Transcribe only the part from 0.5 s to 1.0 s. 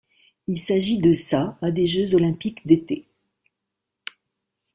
s'agit